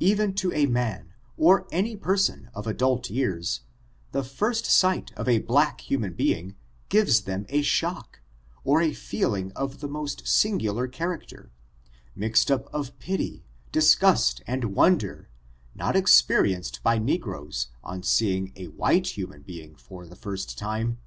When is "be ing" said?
19.42-19.76